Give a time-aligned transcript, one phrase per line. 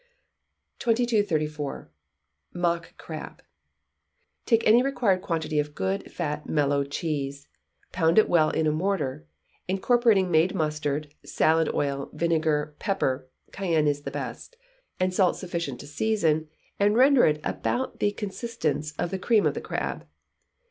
[0.79, 1.91] 2234.
[2.55, 3.43] Mock Crab.
[4.47, 7.47] Take any required quantity of good fat mellow cheese,
[7.91, 9.27] pound it well in a mortar,
[9.67, 14.57] incorporating made mustard, salad oil, vinegar, pepper (cayenne is the best),
[14.99, 16.49] and salt sufficient to season
[16.79, 20.07] and render it about the consistence of the cream of a crab.